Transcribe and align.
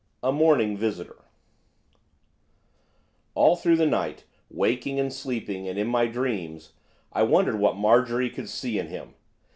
A 0.23 0.31
MORNING 0.31 0.77
VISITOR 0.77 1.25
All 3.35 3.55
through 3.55 3.75
the 3.75 3.85
night, 3.85 4.23
waking 4.49 4.99
and 4.99 5.13
sleeping, 5.13 5.67
and 5.67 5.77
in 5.77 5.85
my 5.85 6.07
dreams, 6.07 6.73
I 7.13 7.21
wondered 7.21 7.59
what 7.59 7.75
Marjorie 7.77 8.31
could 8.31 8.49
see 8.49 8.79
in 8.79 8.87
him! 8.87 9.13